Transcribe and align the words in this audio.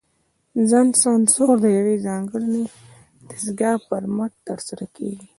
ځان 0.69 0.87
سانسور 1.01 1.53
د 1.61 1.65
یوې 1.77 1.95
ځانګړې 2.07 2.63
دستګاه 3.29 3.77
پر 3.87 4.03
مټ 4.15 4.31
ترسره 4.47 4.85
کېږي. 4.95 5.27